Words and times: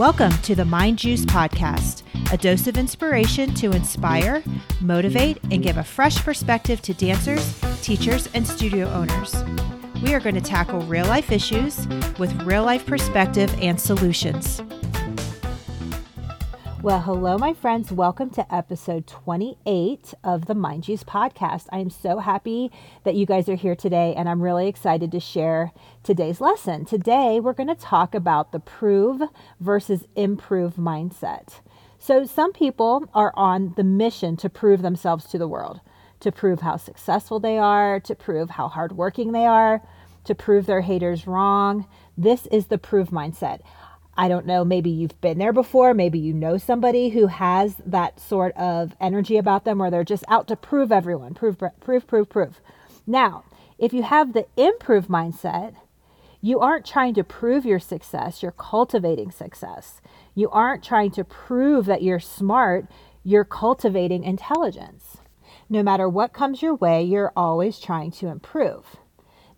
Welcome 0.00 0.32
to 0.44 0.54
the 0.54 0.64
Mind 0.64 0.98
Juice 0.98 1.26
Podcast, 1.26 2.04
a 2.32 2.38
dose 2.38 2.66
of 2.66 2.78
inspiration 2.78 3.52
to 3.56 3.72
inspire, 3.72 4.42
motivate, 4.80 5.36
and 5.50 5.62
give 5.62 5.76
a 5.76 5.84
fresh 5.84 6.16
perspective 6.24 6.80
to 6.80 6.94
dancers, 6.94 7.60
teachers, 7.82 8.26
and 8.32 8.46
studio 8.46 8.88
owners. 8.88 9.44
We 10.02 10.14
are 10.14 10.20
going 10.20 10.36
to 10.36 10.40
tackle 10.40 10.80
real 10.84 11.04
life 11.04 11.30
issues 11.30 11.86
with 12.18 12.32
real 12.44 12.64
life 12.64 12.86
perspective 12.86 13.54
and 13.60 13.78
solutions. 13.78 14.62
Well, 16.82 17.02
hello, 17.02 17.36
my 17.36 17.52
friends. 17.52 17.92
Welcome 17.92 18.30
to 18.30 18.54
episode 18.54 19.06
28 19.06 20.14
of 20.24 20.46
the 20.46 20.54
Mind 20.54 20.84
Juice 20.84 21.04
podcast. 21.04 21.66
I 21.70 21.78
am 21.78 21.90
so 21.90 22.20
happy 22.20 22.72
that 23.04 23.14
you 23.14 23.26
guys 23.26 23.50
are 23.50 23.54
here 23.54 23.76
today, 23.76 24.14
and 24.16 24.26
I'm 24.26 24.40
really 24.40 24.66
excited 24.66 25.12
to 25.12 25.20
share 25.20 25.72
today's 26.02 26.40
lesson. 26.40 26.86
Today, 26.86 27.38
we're 27.38 27.52
going 27.52 27.68
to 27.68 27.74
talk 27.74 28.14
about 28.14 28.52
the 28.52 28.60
prove 28.60 29.20
versus 29.60 30.06
improve 30.16 30.76
mindset. 30.76 31.60
So, 31.98 32.24
some 32.24 32.54
people 32.54 33.10
are 33.12 33.34
on 33.36 33.74
the 33.76 33.84
mission 33.84 34.38
to 34.38 34.48
prove 34.48 34.80
themselves 34.80 35.26
to 35.26 35.38
the 35.38 35.48
world, 35.48 35.82
to 36.20 36.32
prove 36.32 36.62
how 36.62 36.78
successful 36.78 37.38
they 37.40 37.58
are, 37.58 38.00
to 38.00 38.14
prove 38.14 38.48
how 38.48 38.68
hardworking 38.68 39.32
they 39.32 39.44
are, 39.44 39.82
to 40.24 40.34
prove 40.34 40.64
their 40.64 40.80
haters 40.80 41.26
wrong. 41.26 41.86
This 42.16 42.46
is 42.46 42.68
the 42.68 42.78
prove 42.78 43.10
mindset. 43.10 43.60
I 44.20 44.28
don't 44.28 44.44
know, 44.44 44.66
maybe 44.66 44.90
you've 44.90 45.18
been 45.22 45.38
there 45.38 45.54
before. 45.54 45.94
Maybe 45.94 46.18
you 46.18 46.34
know 46.34 46.58
somebody 46.58 47.08
who 47.08 47.28
has 47.28 47.76
that 47.86 48.20
sort 48.20 48.54
of 48.54 48.94
energy 49.00 49.38
about 49.38 49.64
them 49.64 49.78
where 49.78 49.90
they're 49.90 50.04
just 50.04 50.26
out 50.28 50.46
to 50.48 50.56
prove 50.56 50.92
everyone, 50.92 51.32
prove, 51.32 51.56
prove, 51.80 52.06
prove, 52.06 52.28
prove. 52.28 52.60
Now, 53.06 53.44
if 53.78 53.94
you 53.94 54.02
have 54.02 54.34
the 54.34 54.46
improve 54.58 55.06
mindset, 55.06 55.74
you 56.42 56.60
aren't 56.60 56.84
trying 56.84 57.14
to 57.14 57.24
prove 57.24 57.64
your 57.64 57.78
success, 57.78 58.42
you're 58.42 58.52
cultivating 58.52 59.30
success. 59.30 60.02
You 60.34 60.50
aren't 60.50 60.84
trying 60.84 61.12
to 61.12 61.24
prove 61.24 61.86
that 61.86 62.02
you're 62.02 62.20
smart, 62.20 62.88
you're 63.24 63.46
cultivating 63.46 64.24
intelligence. 64.24 65.16
No 65.70 65.82
matter 65.82 66.10
what 66.10 66.34
comes 66.34 66.60
your 66.60 66.74
way, 66.74 67.02
you're 67.02 67.32
always 67.34 67.78
trying 67.78 68.10
to 68.10 68.26
improve. 68.26 68.96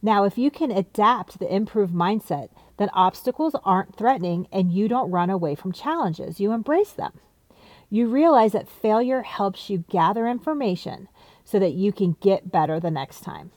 Now, 0.00 0.22
if 0.22 0.38
you 0.38 0.52
can 0.52 0.70
adapt 0.70 1.40
the 1.40 1.52
improve 1.52 1.90
mindset, 1.90 2.50
that 2.82 2.90
obstacles 2.94 3.54
aren't 3.64 3.94
threatening 3.94 4.48
and 4.50 4.72
you 4.72 4.88
don't 4.88 5.12
run 5.12 5.30
away 5.30 5.54
from 5.54 5.70
challenges. 5.70 6.40
You 6.40 6.50
embrace 6.50 6.90
them. 6.90 7.12
You 7.88 8.08
realize 8.08 8.50
that 8.52 8.68
failure 8.68 9.22
helps 9.22 9.70
you 9.70 9.84
gather 9.88 10.26
information 10.26 11.08
so 11.44 11.60
that 11.60 11.74
you 11.74 11.92
can 11.92 12.16
get 12.20 12.50
better 12.50 12.80
the 12.80 12.90
next 12.90 13.20
time. 13.20 13.52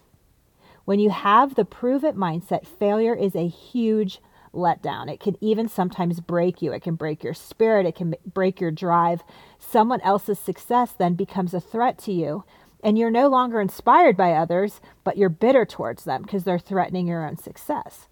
When 0.83 0.99
you 0.99 1.09
have 1.09 1.55
the 1.55 1.65
prove 1.65 2.03
it 2.03 2.15
mindset, 2.15 2.67
failure 2.67 3.15
is 3.15 3.33
a 3.33 3.47
huge 3.47 4.19
letdown. 4.53 5.11
It 5.11 5.19
can 5.19 5.37
even 5.41 5.67
sometimes 5.67 6.19
break 6.19 6.61
you. 6.61 6.71
It 6.71 6.83
can 6.83 6.93
break 6.93 7.23
your 7.23 7.33
spirit. 7.33 7.87
It 7.87 7.95
can 7.95 8.13
break 8.31 8.61
your 8.61 8.69
drive. 8.69 9.23
Someone 9.57 10.01
else's 10.01 10.37
success 10.37 10.91
then 10.91 11.15
becomes 11.15 11.55
a 11.55 11.59
threat 11.59 11.97
to 11.99 12.11
you, 12.11 12.43
and 12.83 12.99
you're 12.99 13.09
no 13.09 13.27
longer 13.27 13.59
inspired 13.59 14.15
by 14.15 14.33
others, 14.33 14.81
but 15.03 15.17
you're 15.17 15.29
bitter 15.29 15.65
towards 15.65 16.03
them 16.03 16.21
because 16.21 16.43
they're 16.43 16.59
threatening 16.59 17.07
your 17.07 17.27
own 17.27 17.37
success. 17.37 18.07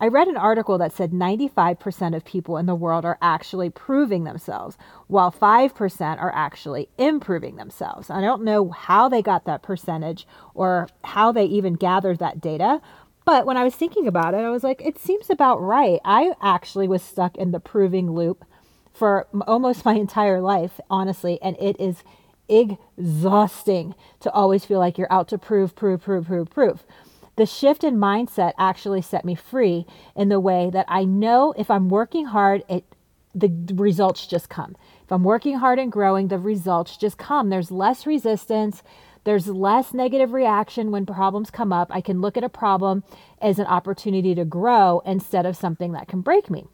I 0.00 0.08
read 0.08 0.28
an 0.28 0.36
article 0.36 0.78
that 0.78 0.92
said 0.92 1.10
95% 1.10 2.14
of 2.14 2.24
people 2.24 2.56
in 2.56 2.66
the 2.66 2.74
world 2.74 3.04
are 3.04 3.18
actually 3.20 3.70
proving 3.70 4.24
themselves, 4.24 4.76
while 5.08 5.32
5% 5.32 6.20
are 6.20 6.34
actually 6.34 6.88
improving 6.98 7.56
themselves. 7.56 8.08
I 8.10 8.20
don't 8.20 8.44
know 8.44 8.70
how 8.70 9.08
they 9.08 9.22
got 9.22 9.44
that 9.46 9.62
percentage 9.62 10.26
or 10.54 10.88
how 11.04 11.32
they 11.32 11.44
even 11.44 11.74
gathered 11.74 12.18
that 12.18 12.40
data, 12.40 12.80
but 13.24 13.44
when 13.44 13.58
I 13.58 13.64
was 13.64 13.74
thinking 13.74 14.06
about 14.06 14.32
it, 14.32 14.38
I 14.38 14.50
was 14.50 14.64
like, 14.64 14.80
it 14.80 14.98
seems 14.98 15.28
about 15.28 15.60
right. 15.60 16.00
I 16.04 16.32
actually 16.40 16.88
was 16.88 17.02
stuck 17.02 17.36
in 17.36 17.50
the 17.50 17.60
proving 17.60 18.12
loop 18.12 18.44
for 18.94 19.26
almost 19.46 19.84
my 19.84 19.94
entire 19.94 20.40
life, 20.40 20.80
honestly, 20.88 21.38
and 21.42 21.56
it 21.60 21.78
is 21.78 22.02
exhausting 22.48 23.94
to 24.20 24.30
always 24.30 24.64
feel 24.64 24.78
like 24.78 24.96
you're 24.96 25.12
out 25.12 25.28
to 25.28 25.38
prove, 25.38 25.74
prove, 25.74 26.00
prove, 26.00 26.26
prove, 26.26 26.48
prove. 26.48 26.84
The 27.38 27.46
shift 27.46 27.84
in 27.84 27.98
mindset 27.98 28.52
actually 28.58 29.00
set 29.00 29.24
me 29.24 29.36
free 29.36 29.86
in 30.16 30.28
the 30.28 30.40
way 30.40 30.70
that 30.72 30.86
I 30.88 31.04
know 31.04 31.54
if 31.56 31.70
I'm 31.70 31.88
working 31.88 32.26
hard, 32.26 32.64
it 32.68 32.84
the 33.32 33.48
results 33.74 34.26
just 34.26 34.48
come. 34.48 34.74
If 35.04 35.12
I'm 35.12 35.22
working 35.22 35.58
hard 35.58 35.78
and 35.78 35.92
growing, 35.92 36.26
the 36.26 36.38
results 36.38 36.96
just 36.96 37.16
come. 37.16 37.48
There's 37.48 37.70
less 37.70 38.06
resistance. 38.06 38.82
There's 39.22 39.46
less 39.46 39.94
negative 39.94 40.32
reaction 40.32 40.90
when 40.90 41.06
problems 41.06 41.52
come 41.52 41.72
up. 41.72 41.88
I 41.92 42.00
can 42.00 42.20
look 42.20 42.36
at 42.36 42.42
a 42.42 42.48
problem 42.48 43.04
as 43.40 43.60
an 43.60 43.66
opportunity 43.66 44.34
to 44.34 44.44
grow 44.44 45.00
instead 45.06 45.46
of 45.46 45.56
something 45.56 45.92
that 45.92 46.08
can 46.08 46.22
break 46.22 46.50
me. 46.50 46.66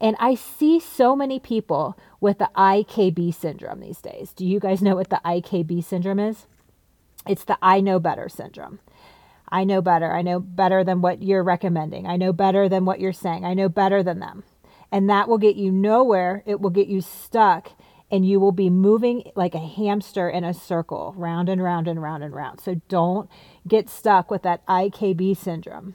And 0.00 0.16
I 0.18 0.36
see 0.36 0.80
so 0.80 1.14
many 1.14 1.38
people 1.38 1.98
with 2.18 2.38
the 2.38 2.48
IKB 2.56 3.34
syndrome 3.34 3.80
these 3.80 4.00
days. 4.00 4.32
Do 4.32 4.46
you 4.46 4.58
guys 4.58 4.80
know 4.80 4.94
what 4.94 5.10
the 5.10 5.20
IKB 5.22 5.84
syndrome 5.84 6.20
is? 6.20 6.46
It's 7.26 7.44
the 7.44 7.58
I 7.60 7.82
know 7.82 7.98
better 7.98 8.30
syndrome. 8.30 8.78
I 9.50 9.64
know 9.64 9.80
better. 9.80 10.12
I 10.12 10.22
know 10.22 10.40
better 10.40 10.84
than 10.84 11.00
what 11.00 11.22
you're 11.22 11.42
recommending. 11.42 12.06
I 12.06 12.16
know 12.16 12.32
better 12.32 12.68
than 12.68 12.84
what 12.84 13.00
you're 13.00 13.12
saying. 13.12 13.44
I 13.44 13.54
know 13.54 13.68
better 13.68 14.02
than 14.02 14.20
them. 14.20 14.44
And 14.90 15.08
that 15.10 15.28
will 15.28 15.38
get 15.38 15.56
you 15.56 15.70
nowhere. 15.70 16.42
It 16.46 16.60
will 16.60 16.70
get 16.70 16.88
you 16.88 17.00
stuck 17.00 17.72
and 18.10 18.26
you 18.26 18.40
will 18.40 18.52
be 18.52 18.70
moving 18.70 19.30
like 19.34 19.54
a 19.54 19.58
hamster 19.58 20.30
in 20.30 20.44
a 20.44 20.54
circle, 20.54 21.14
round 21.16 21.48
and 21.48 21.62
round 21.62 21.86
and 21.86 22.02
round 22.02 22.24
and 22.24 22.34
round. 22.34 22.60
So 22.60 22.80
don't 22.88 23.28
get 23.66 23.90
stuck 23.90 24.30
with 24.30 24.42
that 24.42 24.66
IKB 24.66 25.36
syndrome. 25.36 25.94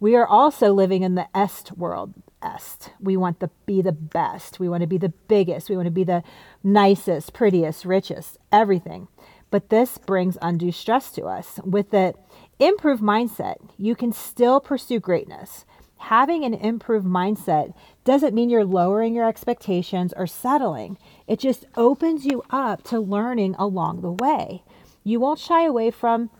We 0.00 0.16
are 0.16 0.26
also 0.26 0.72
living 0.72 1.02
in 1.02 1.14
the 1.14 1.28
est 1.34 1.76
world. 1.76 2.14
Est. 2.42 2.90
We 2.98 3.16
want 3.16 3.38
to 3.40 3.50
be 3.66 3.82
the 3.82 3.92
best. 3.92 4.58
We 4.58 4.68
want 4.68 4.80
to 4.80 4.86
be 4.88 4.98
the 4.98 5.10
biggest. 5.28 5.70
We 5.70 5.76
want 5.76 5.86
to 5.86 5.92
be 5.92 6.04
the 6.04 6.24
nicest, 6.64 7.32
prettiest, 7.32 7.84
richest, 7.84 8.38
everything. 8.50 9.06
But 9.52 9.68
this 9.68 9.98
brings 9.98 10.38
undue 10.40 10.72
stress 10.72 11.12
to 11.12 11.26
us. 11.26 11.60
With 11.62 11.90
the 11.90 12.14
improved 12.58 13.02
mindset, 13.02 13.56
you 13.76 13.94
can 13.94 14.10
still 14.10 14.60
pursue 14.60 14.98
greatness. 14.98 15.66
Having 15.98 16.44
an 16.44 16.54
improved 16.54 17.06
mindset 17.06 17.74
doesn't 18.02 18.34
mean 18.34 18.48
you're 18.48 18.64
lowering 18.64 19.14
your 19.14 19.28
expectations 19.28 20.14
or 20.16 20.26
settling. 20.26 20.96
It 21.28 21.38
just 21.38 21.66
opens 21.76 22.24
you 22.24 22.42
up 22.48 22.82
to 22.84 22.98
learning 22.98 23.54
along 23.58 24.00
the 24.00 24.12
way. 24.12 24.64
You 25.04 25.20
won't 25.20 25.38
shy 25.38 25.66
away 25.66 25.90
from 25.90 26.30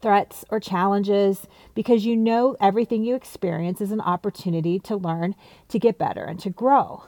threats 0.00 0.44
or 0.50 0.58
challenges 0.58 1.46
because 1.72 2.04
you 2.04 2.16
know 2.16 2.56
everything 2.60 3.04
you 3.04 3.14
experience 3.14 3.80
is 3.80 3.92
an 3.92 4.00
opportunity 4.00 4.80
to 4.80 4.96
learn, 4.96 5.36
to 5.68 5.78
get 5.78 5.98
better, 5.98 6.24
and 6.24 6.40
to 6.40 6.50
grow. 6.50 7.04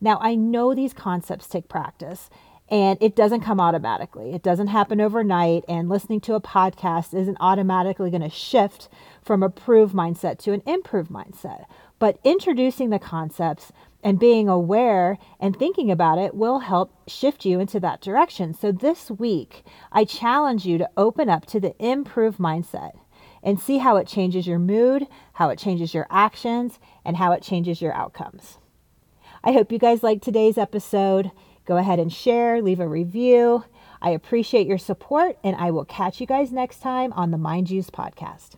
Now, 0.00 0.18
I 0.22 0.34
know 0.34 0.74
these 0.74 0.94
concepts 0.94 1.46
take 1.46 1.68
practice, 1.68 2.30
and 2.70 2.96
it 3.00 3.16
doesn't 3.16 3.40
come 3.40 3.60
automatically. 3.60 4.32
It 4.32 4.42
doesn't 4.42 4.68
happen 4.68 5.00
overnight. 5.00 5.64
And 5.68 5.88
listening 5.88 6.20
to 6.22 6.34
a 6.34 6.40
podcast 6.40 7.12
isn't 7.12 7.36
automatically 7.40 8.10
going 8.10 8.22
to 8.22 8.30
shift 8.30 8.88
from 9.22 9.42
a 9.42 9.50
prove 9.50 9.92
mindset 9.92 10.38
to 10.40 10.52
an 10.52 10.62
improve 10.66 11.08
mindset. 11.08 11.64
But 11.98 12.18
introducing 12.22 12.90
the 12.90 12.98
concepts 12.98 13.72
and 14.02 14.18
being 14.18 14.48
aware 14.48 15.18
and 15.40 15.56
thinking 15.56 15.90
about 15.90 16.18
it 16.18 16.34
will 16.34 16.60
help 16.60 16.92
shift 17.08 17.44
you 17.44 17.58
into 17.60 17.80
that 17.80 18.00
direction. 18.00 18.54
So 18.54 18.72
this 18.72 19.10
week, 19.10 19.64
I 19.90 20.04
challenge 20.04 20.64
you 20.64 20.78
to 20.78 20.90
open 20.96 21.28
up 21.28 21.46
to 21.46 21.60
the 21.60 21.74
improve 21.84 22.36
mindset 22.36 22.92
and 23.42 23.58
see 23.58 23.78
how 23.78 23.96
it 23.96 24.06
changes 24.06 24.46
your 24.46 24.58
mood, 24.58 25.06
how 25.34 25.48
it 25.48 25.58
changes 25.58 25.92
your 25.92 26.06
actions, 26.08 26.78
and 27.04 27.16
how 27.16 27.32
it 27.32 27.42
changes 27.42 27.82
your 27.82 27.92
outcomes. 27.94 28.58
I 29.42 29.52
hope 29.52 29.72
you 29.72 29.78
guys 29.78 30.02
liked 30.02 30.22
today's 30.22 30.58
episode. 30.58 31.30
Go 31.70 31.76
ahead 31.76 32.00
and 32.00 32.12
share, 32.12 32.60
leave 32.60 32.80
a 32.80 32.88
review. 32.88 33.62
I 34.02 34.10
appreciate 34.10 34.66
your 34.66 34.76
support, 34.76 35.38
and 35.44 35.54
I 35.54 35.70
will 35.70 35.84
catch 35.84 36.20
you 36.20 36.26
guys 36.26 36.50
next 36.50 36.80
time 36.82 37.12
on 37.12 37.30
the 37.30 37.38
Mind 37.38 37.68
Juice 37.68 37.90
podcast. 37.90 38.56